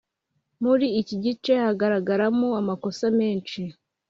[0.63, 3.61] Muri iki gice haragaragaramo amakosa menshi